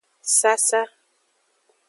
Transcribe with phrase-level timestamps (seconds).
[0.39, 0.81] Sasa.